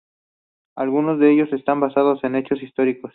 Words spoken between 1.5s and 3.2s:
están basados en hechos históricos.